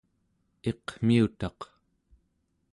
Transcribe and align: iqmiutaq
iqmiutaq 0.69 1.59